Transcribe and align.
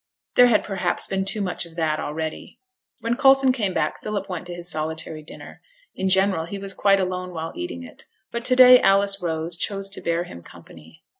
There 0.33 0.47
had 0.47 0.63
perhaps 0.63 1.05
been 1.05 1.25
too 1.25 1.41
much 1.41 1.63
of 1.63 1.75
that 1.75 1.99
already. 1.99 2.59
When 3.01 3.15
Coulson 3.15 3.51
came 3.51 3.71
back 3.71 3.99
Philip 4.01 4.27
went 4.27 4.47
to 4.47 4.55
his 4.55 4.67
solitary 4.71 5.21
dinner. 5.21 5.61
In 5.93 6.09
general 6.09 6.45
he 6.45 6.57
was 6.57 6.73
quite 6.73 6.99
alone 6.99 7.33
while 7.35 7.53
eating 7.55 7.83
it; 7.83 8.05
but 8.31 8.43
to 8.45 8.55
day 8.55 8.79
Alice 8.81 9.21
Rose 9.21 9.55
chose 9.55 9.89
to 9.91 10.01
bear 10.01 10.23
him 10.23 10.41
company. 10.41 11.03